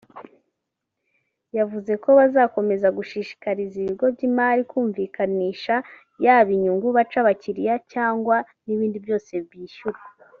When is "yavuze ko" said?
1.57-2.09